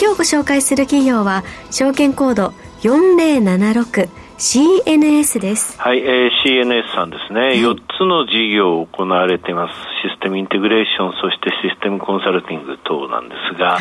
[0.00, 5.78] 今日ご紹介する企業は証券コード4076 CNS です。
[5.78, 9.74] はい、えー、CNS さんですね、はい、4つの事業を行われています。
[10.02, 13.80] システムインテグレーション、そしてシステムコンサルティング等なんですが、はい、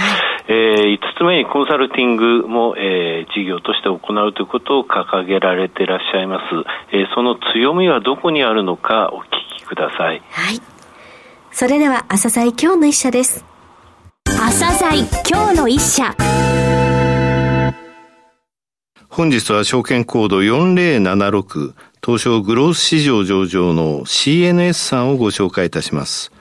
[0.49, 6.43] えー、5つ目にコンサルティングも、えー、事業として行うということを掲げられていらっしゃいます。
[6.91, 10.21] えー、その強みはどこにあるのかお聞きください。
[10.31, 10.61] はい。
[11.51, 13.48] それでは、朝鮮今日の一社です。
[14.37, 16.15] 朝鮮今日の一社。
[19.09, 26.31] 本日は証券コード4076東証グロース市場上場の CNS さんをご紹介いたします。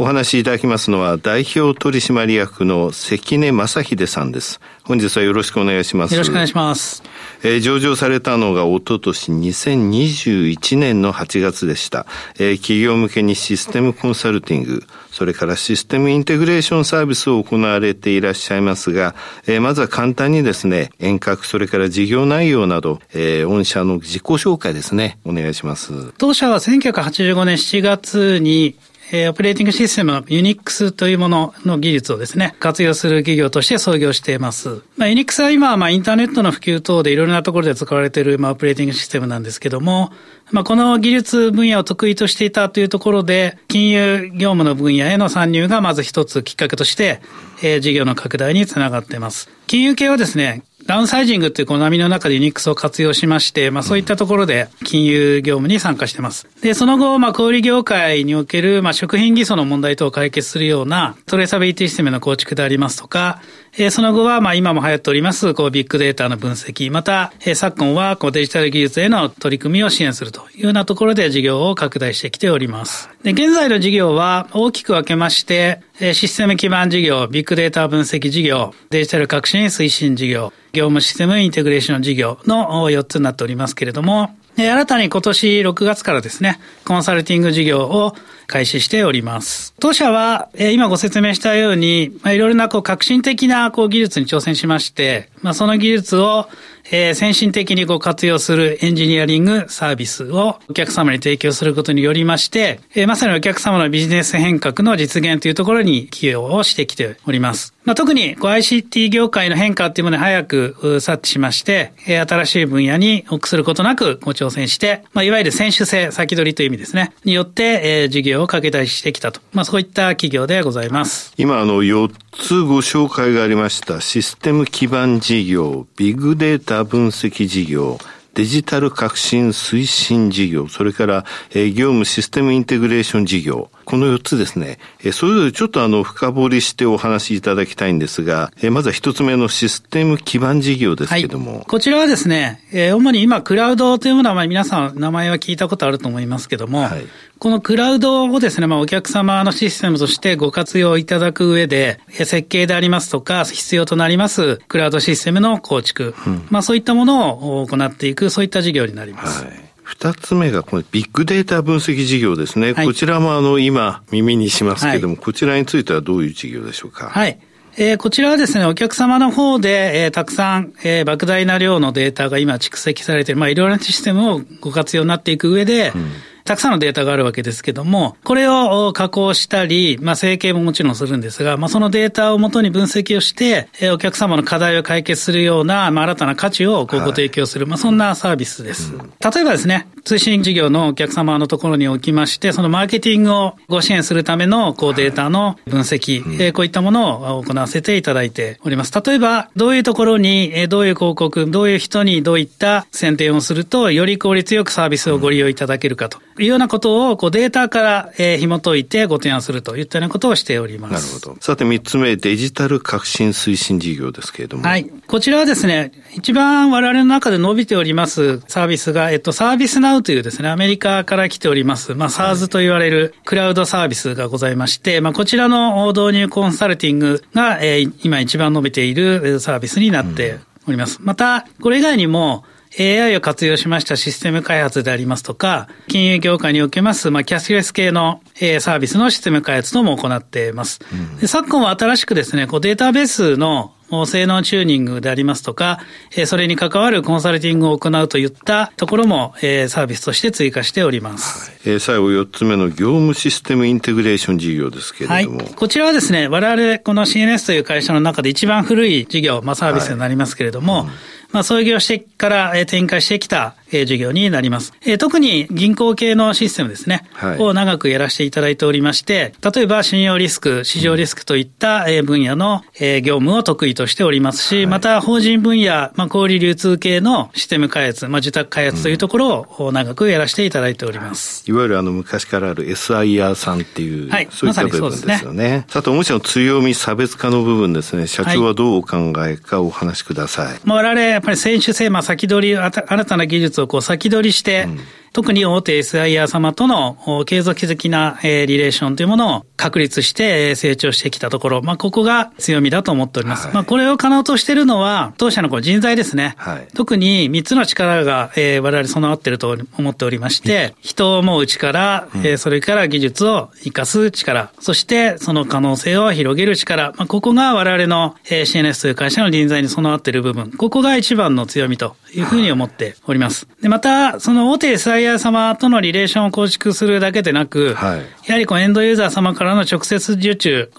[0.00, 4.60] お話しいただきますのは代表取締役の関根正秀さんです。
[4.84, 6.14] 本日はよろしくお願いします。
[6.14, 7.02] よろしくお願いします。
[7.42, 12.06] えー、上場されたのがおととし2021年の8月でした。
[12.38, 19.16] えー、企業向けにシステムコンサルティング、それからシステムインテグレーションサービスを行われていらっしゃいますが、
[19.48, 26.12] えー、まずは簡単にですね、遠隔、それから事業内容など、えー、御社の自己紹介ですね、お願いします。
[26.18, 28.76] 当社は1985年7月に
[29.10, 34.82] えー、オペレーティングシステムのユニックスというものの技術をですね、活用する企業として創業しています。
[34.96, 40.12] まあ、ユニックスは今まあインターネットの普及等でいろいろなところで使われているまあオペレーティングシステムなんですけども、
[40.50, 47.20] まあ、この技術分野を得意としていたというところで、金融業務の分野への参入がまず一つきっかけとして、
[47.62, 49.48] えー、事業の拡大につながっています。
[49.66, 56.48] 金融系はですね、ダウンサイジングというこの波の中でユニックスを活用しまして、まあそういったところで金融業務に参加してます。
[56.62, 63.42] で、その後、まあ小売業界における、まあ食品偽装の問題等を解決するようなトレーサビリティシステムの構築でありますとか、
[63.76, 73.10] えその後は、まあ今も流行っております、こうビッグデータの分析、また、え昨今はこうデジタル技術への取り組みを支援するというようなところで事業を拡大してきております。
[73.22, 84.30] で、現在の事業は大きく分けまして、えシステム基盤事業、ビッグデータ分析事業、デジタル革新推進事業、業務システムインテグレーション事業の4つになっておりますけれども、
[84.66, 88.14] 新たに今年6月からですね、コンサルティング事業を
[88.46, 89.74] 開始しております。
[89.78, 96.48] 当社は、今ご説明したように、いろいろなこう革新的なこう技術に挑戦しまして、まあ、その技術を
[96.90, 107.74] えー、先進的にご活用するエンジニアリングサービスをお客様に提供することによりまして、えー、まさにお客様のビジネス変革の実現というところに寄与をしてきております。
[107.84, 119.40] まあ、特にこう ICT 業界の変化っていうものに早く察知しまして、えー、新しい分野に臆することなくご挑戦して、まあ、いわゆる選手性、先取りという意味ですね、によって、えー、事業を拡大してきたと。
[119.52, 121.32] まあ、そういった企業でございます。
[121.38, 124.00] 今、あの、4つご紹介がありました。
[124.00, 127.98] システム基盤事業、ビッグデータ分析事業、
[128.34, 141.54] デジタル革新推進事業、それから、えー、業務システムインテグレーション事業、この4つですね、えそれぞれちょっとあの、深掘りしてお話しいただきたいんですが、えまずは1つ目のシステム基盤事業ですけども。
[141.54, 147.06] はい、こちらはですね、え主に今、クラウドというものは、まあ、皆さん名前は聞いたことあると思いますけども、はい、
[147.38, 159.46] このクラウドをですね、まあ、お客様のシステムとしてご活用いただく上で、設計でありますとか、必要となりますクラウドシステムの構築、うん、まあ、そういったものを行っていく、そういった事業になります。
[159.46, 162.74] はい二つ目がこのビッグデータ分析事業ですね。
[162.74, 167.08] はい、こちらもあの今耳にしますけども、はい、こちらについてはどういう事業でしょうか？
[167.08, 167.38] はい。
[167.78, 176.10] えー、こちらはですね、お客様の方で、えー、たくさん、えー、莫大な量のデータが今蓄積されている、まあ、いろいろなシステムをご活用になっていく上で、うん
[176.48, 188.94] たくさんのデータがあるわけですけども、これを加工したり、まあ、整形ももちろんするんですが、まあ、そのデータをもとに分析をして、えお客様の課題を解決するような、まあ、新たな価値をご提供する、はい、まあ、そんなサービスです。
[188.94, 199.02] うん、例えばですね、通信事業のお客様のところにおきまして、そのマーケティングをご支援するための、こう、データの分析、はい、えこういったものを行わせていただいております。
[199.04, 210.92] 例えば、どういうところに、えどういう広告、どういう人にどういった選定をすると、より効率よくサービスをご利用いただけるかというようなことを、こうデータから、えー、紐解いてご提案するといったようなことをしております。
[210.92, 211.40] なるほど。
[211.40, 214.64] さて三つ目、デジタル革新推進事業ですけれども。
[214.64, 214.90] はい。
[215.06, 230.98] こちらはですね、一番我々の中で伸びておりますサービスが、えっと、サービスナウというですね、アメリカから来ております、まあ、SARS と言われるクラウドサービスがございまして、まあ、こちらの導入コンサルティングが、えー、今一番伸びているサービスになっております。
[231.00, 232.44] また、これ以外にも、
[232.78, 240.80] AI を活用しましたシステム開発でありますとか、金融業界におけます、まあ、キャッシュレス系の、えー、サービスのシステム開発等も行っています。
[240.92, 243.72] うん、で昨今は新しくですね、こうデータベースの
[244.06, 245.80] 性能チューニングでありますとか、
[246.26, 251.52] それに関わるコンサルティングを行うといったところもサービスとして追加しております。
[251.68, 255.38] はい、最後4つ目の業務システムインテグレーション事業ですけれども。
[255.38, 260.90] はい、こちらはですね、我々この CNS という会社の中で一番古い事業、まあサービスになりますけれども、はいうん
[261.30, 264.72] まあ、創業してから展開してきた事業になります。
[264.98, 281.44] 特に銀行系のシステムですね、はい、を長くやらせていただいておりまして、例えば信用リスク、市場リスクといった分野の業務を得意としておりますし、はい、また法人分野、まあ、小売流通系のシステム開発、まあ、受託開発というところを長くやらせていただいております。
[281.48, 285.64] いわゆるあの昔からある SIR さんっていう、はい、そういった部分ですよね。
[285.68, 290.60] さて、御社の強み、差別化の部分ですね、社長はどうお考えかお話しください。
[290.64, 292.70] まあ、我々やっぱり選手性、まあ、先取り、新
[293.04, 294.68] たな技術を先取りして、
[295.12, 303.46] 特に大手 SIR 様との継続的なリレーションというものを確立して成長してきたところ、まあ、ここが強みだと思っております。
[303.46, 306.34] はい、まあ、これを可能としているのは、当社のこの人材ですね。
[306.38, 323.48] はい、特に3つの力が、えー、我々備わっていると思っておりまして、人を思う力、うん、えー、それから技術を活かす力、そしてその可能性を広げる力、まあ、ここが我々の CNS という会社の人材に備わっている部分、ここが一番の強みというふうに思っております。
[323.60, 330.70] で、また、その大手 SIR イヤー様とのリレーションを構築するだけでなく、はい、やはりこうエンドユーザー様からの直接受注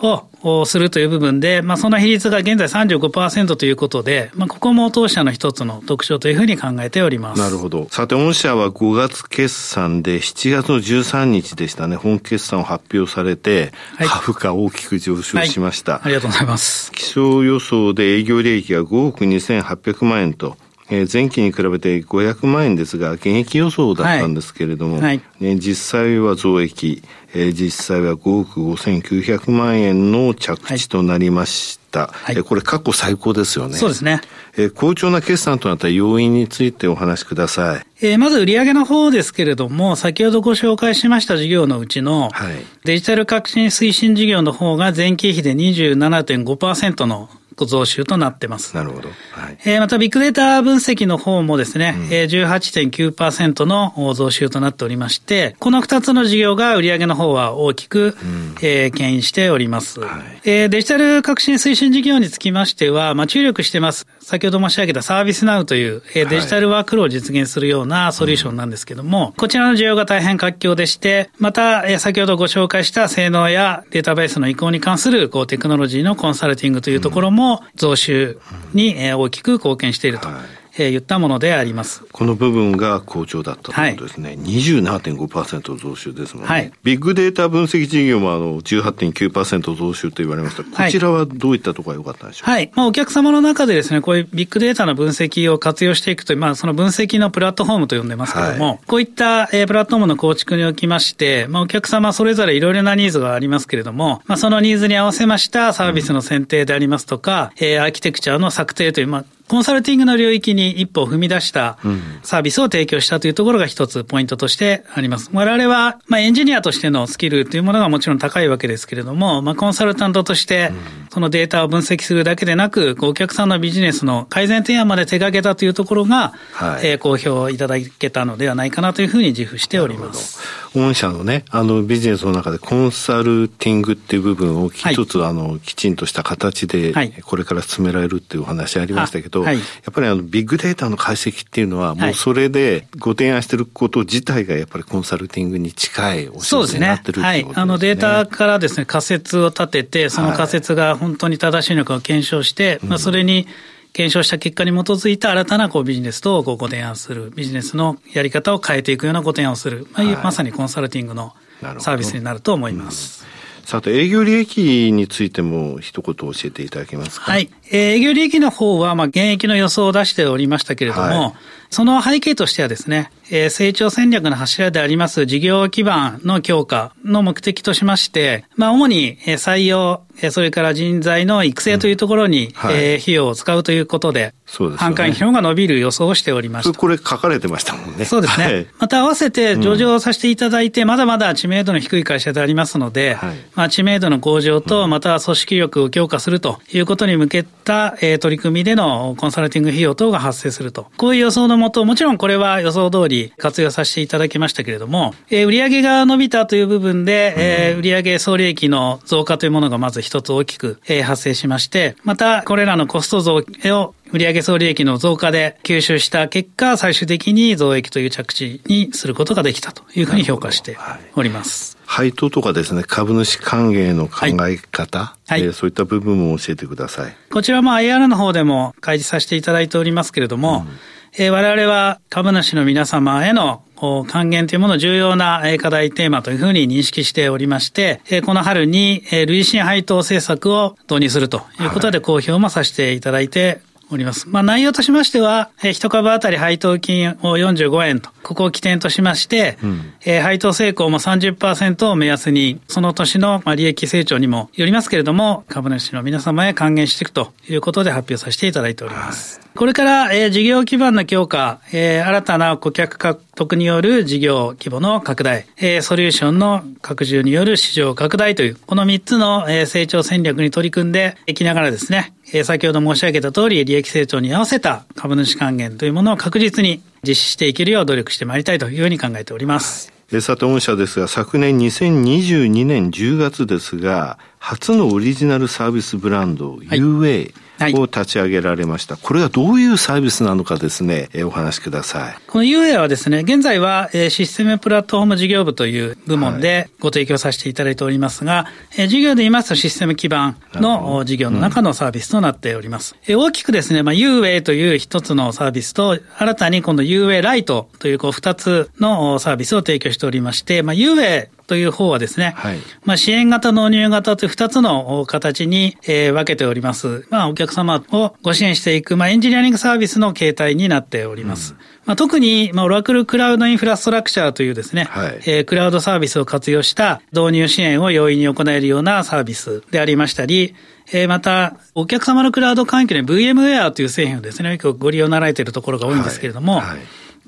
[0.41, 7.41] をするという部分で、まあ、その比率が現在35%ということで、まあ、ここも当社の一つの特徴というふうに考えております。
[7.41, 7.87] なるほど。
[7.89, 16.91] さて、御社は5月決算で7月の13日でしたね、本決算を発表されて、はい、株価大きく上昇しました、はい、ありがとうございます。
[16.91, 20.57] 気象予想で営業利益が5億2800万円と、
[20.89, 27.03] えー、前期に比べて500万円ですが、現役予想だったんですけれども、はいはい、ね、実際は増益、
[27.33, 32.07] えー、実際は5億5900万円の着地となりました。
[32.07, 33.75] はい、えー、これ過去最高ですよね。
[33.75, 34.21] そうですね。
[34.57, 37.85] えー、好調な決算となった要因についてお話しください。
[38.01, 47.29] えー、まず売上の方ですけれども、先ほどご紹介しました事業のうちの、はい、デジタル革新推進事業の方が前期比で27.5%の
[47.65, 48.75] 増収となってます。
[48.75, 49.09] なるほど。
[49.09, 59.99] はい、えー、またビッグデータ分析の方もですね、うん、えー、18.9%の増収となっておりまして、この2つの事業が売上の方は大きく、うん、えー、牽引しております。
[59.99, 64.07] はい、えー、デジタル革新推進事業につきましては、まあ、注力してます。
[64.21, 78.39] 先ほど申し上げたサービスナウという、えー、デジタルワークローを実現するようなソリューションなんですけども、うん、こちらの需要が大変活況でして、また、えー、先ほどご紹介した性能やデータベースの移行に関するこうテクノロジーのコンサルティングというところも増収
[78.73, 80.29] に大きく貢献していると。
[80.71, 82.03] はいえー、言ったものであります。
[82.11, 84.29] この部分が好調だったということですね。
[84.29, 86.49] はい、27.5%増収ですもんね。
[86.49, 90.63] はい、ビッグデータ分析事業もあの18.9%増収と言われました。
[90.63, 92.71] こちらはどういったところが良かったんでしょうか、はい。
[92.75, 111.79] まあ、お客様の中でですね、こういうビッグデータの分析を活用していくという、まあ、その分析のプラットフォームと呼んでますけれども、はい、こういった、えー、プラットフォームの構築におきまして、まあ、お客様それぞれいろいろなニーズがありますけれども、まあ、そのニーズに合わせましたサービスの選定でありますとか、うん、えー、アーキテクチャの策定という、まあ、コンサルティングの領域に一歩踏み出した
[112.21, 115.31] サービスを提供したというところが一つポイントとしてあります。
[115.33, 120.71] 我々は、まあ、エンジニアとしてのスキルというものがもちろん高いわけですけれども、まあ、コンサルタントとして、
[121.09, 130.39] そのデータを分析するだけでなく、お客さんのビジネスの改善提案まで手掛けたというところが、はい、えー、好評いただけたのではないかなというふうに自負しております。
[130.75, 136.93] 御社のね、あのビジネスの中でコンサルティングっていう部分を一つ、はい、あのきちんとした形で、
[137.23, 147.43] これから進められるっていうお話ありましたけど、はい、やっぱりあのビッグデータの解析っていうのは、もうそれでご提案してること自体がやっぱりコンサルティングに近いお仕事になってるってことですね。
[147.43, 147.55] はい。
[147.55, 153.47] あのデータからですね、仮説を立てて、その仮説が本当に正しいのかを検証して、まあそれに、
[153.91, 161.33] 検証した結果に基づいた新たなこうビジネスとご提案する、ビジネスのやり方を変えていくようなご提案をする、まあ、まさにコンサルティングの
[161.79, 163.25] サービスになると思います。
[163.69, 167.31] さて、営業利益についても一言教えていただけますか？
[167.31, 167.51] はい。
[167.71, 171.33] 営業利益の方は、まあ、現役の予想を出しておりましたけれども、はい、
[171.69, 173.11] その背景としてはですね、
[173.51, 186.77] 成長戦略の柱であります事業基盤の強化の目的としまして、まあ、主に採用、それから人材の育成というところに、うんはい、えー、費用を使うということで、そうですね、販管費用が伸びる予想をしておりました。
[186.77, 188.05] これ書かれてましたもんね。
[188.05, 188.45] そうですね。
[188.45, 200.87] はい、また合わせて上場させていただいて、うん、まだまだ知名度の低い会社でありますので、はい、まあ、知名度の向上と、また組織力を強化するということに向けた、えー、取り組みでのコンサルティング費用等が発生すると。
[200.97, 220.77] こういう予想のもと、もちろんこれは予想通り活用させていただきましたけれども、えー、売上が伸びたという部分で、えー、売上総利益の増加というものがまず一つ大きく、えー、発生しまして、またこれらのコスト増を売上総利益の増加で吸収した結果、最終的に増益という着地にすることができたというふうに評価して
[221.15, 221.77] おります。
[221.85, 227.15] 配当とかですね、株主還元の考え方、はい、えー、そういった部分も教えてください。
[227.31, 230.79] こちらも IR の方でも開示させていただいておりますけれども、うん
[231.17, 233.63] えー、我々は株主の皆様への
[234.07, 244.29] 還元というものを重要な課題テーマというふうに認識しておりまして、この春に累進配当政策を導入するということで公表もさせていただいております。
[244.29, 259.39] まあ内容としましては、えー、一株当たり配当金を45円と、ここを起点としまして、うん、えー、配当成功も30%を目安に、その年の利益成長にもよりますけれども、株主の皆様へ還元していくということで発表させていただいております。
[259.39, 279.91] はい、これから、えー、事業基盤の強化、えー、新たな顧客獲得による事業規模の拡大、えー、ソリューションの拡充による市場拡大という、この3つの、えー、成長戦略に取り組んでいきながらですね、えー、先ほど申し上げた通り、利益成長に合わせた株主還元というものを確実に実施していけるよう努力してまいりたいというふうに考えております。
[280.21, 287.33] さて、御社ですが、昨年2022年10月ですが、初のオリジナルサービスブランド、はい、UA、
[287.73, 288.97] を立ち上げられました。
[288.97, 292.17] これはどういうサービスなのかですね、えお話しください。
[292.27, 298.45] この UA はですね、現在は、えシステムプラットフォーム事業部という部門でご提供させていただいておりますが、
[298.77, 302.95] え事業で言いますとシステム基盤の事業の中のサービスとなっております。
[303.07, 317.07] うん、大きくですね、まあ、UA という一つのサービスと、新たに今度 UA ライトというこう二つのサービスを提供しておりまして、まあ、UA という方はですね、はい、まあ支援型、納入型という二つの形に、えー、分けております。
[317.09, 321.53] まあお客様をご支援していく、まあエンジニアリングサービスの形態になっております。
[321.53, 330.53] うん、まあ特に、まあオラクルクラウドインフラストラクチャーというですね、はい、えー、クラウドサービスを活用した導入支援を容易に行えるようなサービスでありましたり、
[330.93, 336.65] えー、また、お客様のクラウド環境に VMware という製品をですね、よくご利用なられているところが多いんですけれども、はい。
[336.67, 336.79] はい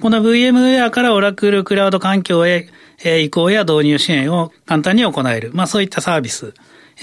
[0.02, 2.68] この VMware からオラクルクラウド環境へ
[3.04, 5.52] 移行や導入支援を簡単に行える。
[5.54, 6.54] まあそういったサービス。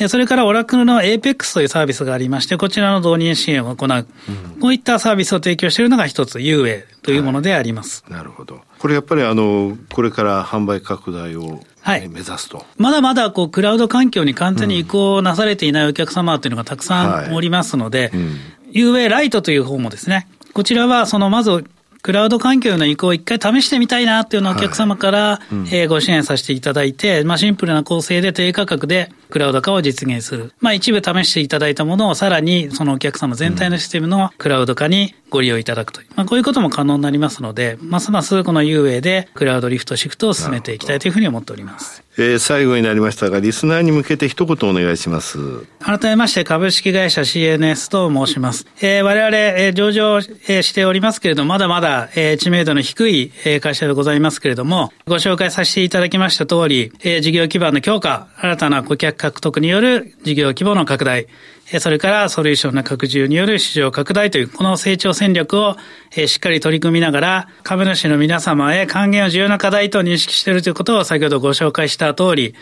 [0.08, 4.06] それからオラクルの APEX というサービスがありまして、こちらの導入支援を行う。
[4.28, 8.04] うん、こういったサービスを提供しているのが一つ UA というものであります。
[8.04, 8.60] はい、なるほど。
[8.78, 12.66] これやっぱりあの、これから販売拡大をはい、目指すと。
[12.76, 21.64] まだまだこうクラウド環境に完全に移行なされていないお客様というのがたくさんおりますので、はいうん、UA ライトという方もですね、こちらはそのまず
[22.02, 25.40] クラウド環境の移行を一回試してみたいなっていうのをお客様から、は
[25.72, 30.52] えー、ご支援させていただいて、まあ、シンプルな構成で低価格でクラウド化を実現する。
[30.60, 36.08] まあ、一部試していただいたものをさらにそのお客様全体のシステムのクラウド化にご利用いただくという。
[36.16, 42.02] まあ、こういうことも可能になりますので、ますますこの UA でクラウドリフトシフトを進めていきたいというふうに思っております。
[42.20, 45.38] えー、最後になりましたが、リスナーに向けて一言お願いします。
[45.78, 48.66] 改めまして、株式会社 CNS と申します。
[48.80, 61.26] えー、我々、えー、上場、えー、しておりますけれども、まだまだ、えー、知名度の低い、えー、会社でございますけれども、ご紹介させていただきました通り、えー、事業基盤の強化、新たな顧客獲得による事業規模の拡大、
[61.80, 65.76] それからソリューションの拡充による市場拡大という、この成長戦略を
[66.10, 72.54] しっかり取り組みながら、株主の皆様へ還元を重要な課題と認識しているということを先ほどご紹介した通り、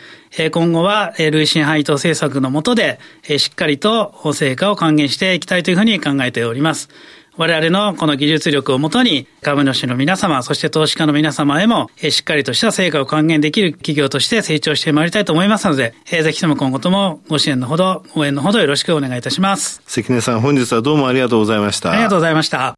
[0.51, 2.99] 今後は累進配当政策の下で、
[3.39, 6.89] しっかりと成果を還元していきたいというふうに考えております。
[7.37, 19.83] 我々のこの技術力をもとに株主の皆様、そして投資家の皆様へも、しっかりとした成果を還元できる企業として成長してまいりたいと思いますので、ぜひとも今後ともご支援のほど、応援のほどよろしくお願いいたします。
[19.87, 21.93] 関根さん、本日はどうもありがとうございました。
[21.93, 22.75] ありがとうございました。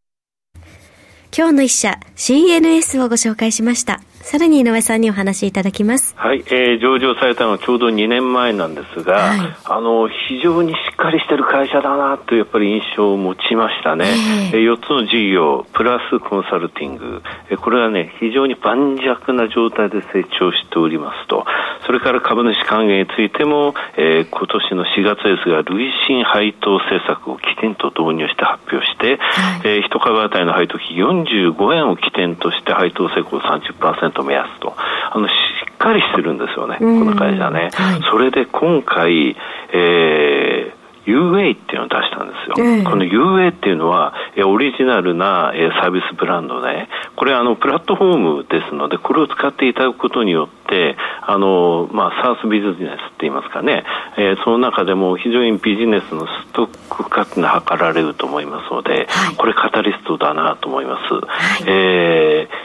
[1.37, 4.01] 今日の一社、CNS をご紹介しました。
[4.23, 6.15] さらに井上さんにお話しいただきます。
[6.17, 14.07] はい、えー、上場されたのはちょうど2年前なんですが、はい、あの、非常にしっかりしてる会社だなというやっぱり印象を持ちましたね。
[14.53, 21.47] えー、4つの事業、プラスコンサルティング、えこれはね、非常に盤石な状態で成長しておりますと、
[21.87, 35.33] それから株主還元についても、えー、今年の4月ですが、累進配当政策を起点と導入して発表して、はい、えー、1株当たりの配当金45円を起点として配当成功30%と目安と、あの、し
[35.75, 37.71] っかりしてるんですよね、この会社ね。
[37.73, 39.37] はい、それで今回、
[39.73, 42.55] えー UA っていうのを出したんですよ。
[42.59, 46.87] えー、この UA っていうのは、えオリジナルな、えサービスブランドで、
[47.17, 53.85] これあの、プラットフォームですので、これを使っていただくことによって、あの、まあ、サースビジネスって言いますかね、
[54.19, 61.15] えー、その中でも非常にビジネスのストック化が図られると思いますので、はい、これカタリストだなと思います。
[61.15, 62.58] はい、えー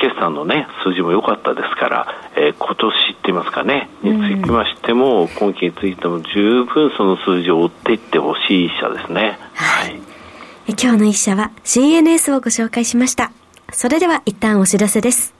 [0.00, 9.38] 決算のね、数字も良かったですから、えー、今年って言いますかね、につきましても、うん、今期についても十分その数字を追っていってほしい一社ですね。
[9.54, 10.00] はい。
[10.68, 13.32] 今日の一社は CNS をご紹介しました。
[13.72, 15.34] それでは一旦お知らせです。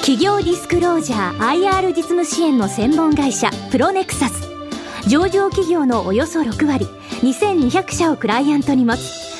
[0.00, 4.48] 企業ディスクロージャー IR 実務支援の専門会社プロネクサス
[5.06, 6.86] 上場企業のおよそ6割
[7.20, 9.17] 2200社をクライアントに持つ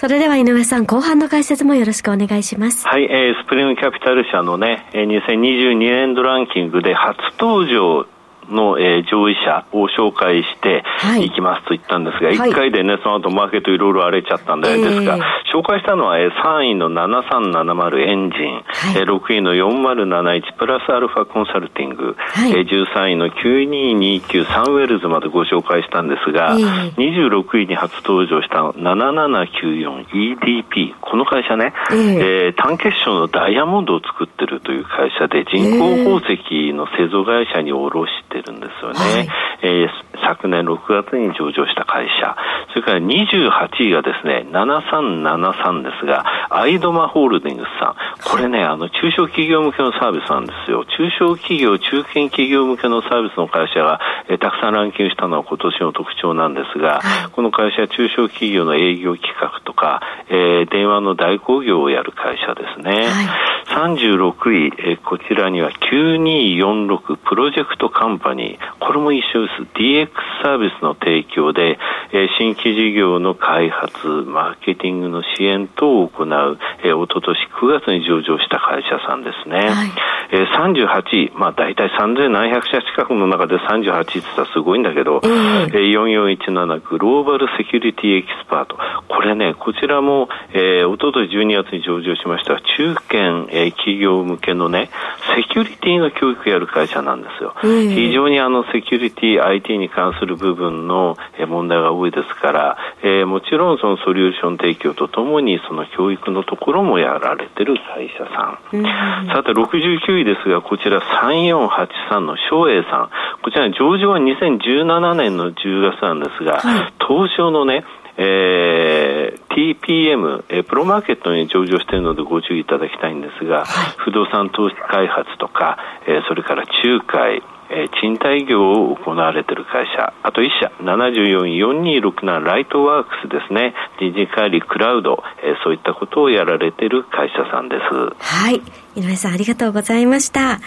[0.00, 2.86] それでは井上さん、後半の解説もよろしくお願いします。
[2.86, 8.06] はい、えー、スプリングキャピタル社のね、2022年度ランキングで初登場
[8.50, 10.84] の、えー、上位者を紹介して
[11.22, 11.30] い。
[11.38, 15.18] きますと言ったんですが、はい、1回でね、その後マーケットいろいろ荒れちゃったんで、ですが、
[15.52, 38.98] 紹介したのは、えー、3位の7370エンジン、はい、えー、6位の4071プラスアルファコンサルティング、はい、えー、13位の9229サンウェルズまでご紹介したんですが、えー、26位に初登場した 7794EDP、この会社ね、えー、えー、単結晶のダイヤモンドを作ってるという会社で、人工宝石の製造会社に卸しててるんですよね。
[38.98, 39.28] はい、
[39.62, 39.88] えー、
[40.26, 42.36] 昨年6月に上場した会社。
[42.70, 47.96] それから28位がですね、7373ですが、アイドマホールディングスさん。
[48.30, 50.84] これね、あの、中小企業向けのサービスなんですよ。
[50.84, 57.00] 中小企業、中堅企業向けのサービスの会社が、えー、たくさんランキングしたのは今年の特徴なんですが、
[57.32, 62.92] この会社は中小企業の営業企画とか、えー、電話の代行業をやる会社ですね。
[62.92, 68.84] はい、36位、えー、こちらには9246プロジェクトカンパニー。
[68.84, 69.62] これも一緒です。
[69.78, 70.08] DX
[70.42, 71.78] サービスの提供で、
[72.10, 79.70] えー、新規事業の開発、マーケティングの支援等を行う、えー、おととし9月に上場した会社さんですね。
[79.70, 79.90] はい、
[80.32, 88.76] えー、38位、まあ大体3700社近くの中で38位って言ったらすごいんだけど、えー、4417グローバルセキュリティエキスパート。
[89.06, 94.90] これね、こちらも、えー、おととし12月に上場しました中堅、えー、企業向けのね、
[95.36, 97.54] セキュリティの教育をやる会社なんですよ。
[97.62, 108.76] えー、非常にあのセキュリティ、IT に関する部分の問題が多いですから、えー、もちろんそのソリューション提供とともにその教育のところもやられてる会社さん。
[108.76, 108.84] うん、
[109.28, 113.10] さて69位ですが、こちら3483の翔英さん。
[113.42, 117.84] こちら上場は2017年の10月なんですが、はい、東証のね、
[118.20, 125.78] えー、TPM、えー、プロマーケットに上場しているのでご注意いただきたいんですが、はい、不動産投資開発とか、
[126.08, 137.82] えー、それから仲介、えー、賃貸業を行われている会社、あと1社、744267ライトワークスですね、デジカリクラウド、えー、そういったことをやられている会社さんです。
[138.18, 138.60] はい。
[138.96, 140.58] 井上さんありがとうございました。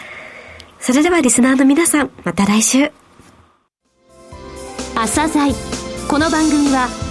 [0.79, 2.91] それではリスナーの皆さん、また来週。
[4.95, 5.53] 朝鮮
[6.07, 7.10] この番組は